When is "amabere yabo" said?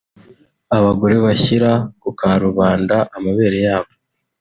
3.17-3.91